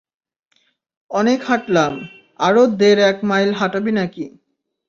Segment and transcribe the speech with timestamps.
[1.11, 1.93] অনেক হাটলাম,
[2.39, 4.25] আরো দেড় এক মাইল হাটাবি নাকি?